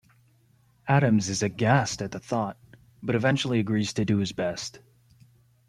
Adams 0.87 1.29
is 1.29 1.43
aghast 1.43 2.01
at 2.01 2.09
the 2.09 2.17
thought, 2.19 2.57
but 3.03 3.13
eventually 3.13 3.59
agrees 3.59 3.93
to 3.93 4.03
do 4.03 4.17
his 4.17 4.31
best. 4.31 4.79